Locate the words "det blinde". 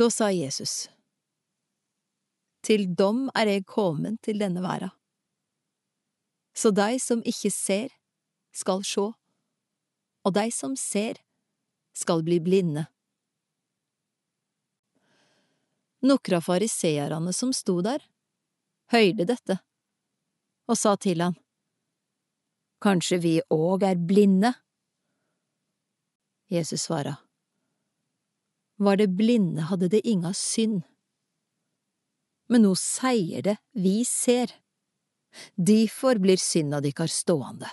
28.96-29.66